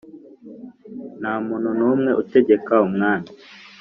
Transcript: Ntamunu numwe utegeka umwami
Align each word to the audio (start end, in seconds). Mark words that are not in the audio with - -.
Ntamunu 1.19 1.69
numwe 1.79 2.11
utegeka 2.21 2.73
umwami 2.87 3.27